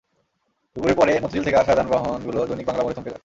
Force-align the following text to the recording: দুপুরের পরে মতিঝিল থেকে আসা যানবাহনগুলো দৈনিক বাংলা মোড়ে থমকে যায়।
দুপুরের 0.75 0.97
পরে 0.97 1.11
মতিঝিল 1.23 1.43
থেকে 1.45 1.57
আসা 1.57 1.73
যানবাহনগুলো 1.77 2.39
দৈনিক 2.49 2.65
বাংলা 2.67 2.83
মোড়ে 2.83 2.95
থমকে 2.95 3.09
যায়। 3.09 3.19